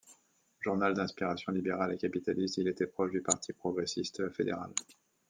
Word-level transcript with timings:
Journal 0.63 0.95
d'inspiration 0.95 1.51
libérale 1.51 1.93
et 1.93 1.97
capitaliste, 1.99 2.57
il 2.57 2.67
était 2.67 2.87
proche 2.87 3.11
du 3.11 3.21
parti 3.21 3.53
progressiste 3.53 4.31
fédéral. 4.31 4.71